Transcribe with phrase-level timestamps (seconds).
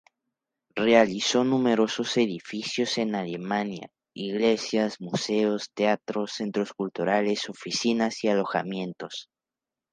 [0.75, 9.29] Realizó numerosos edificios en Alemania: iglesias, museos, teatros, centros culturales, oficinas y alojamientos.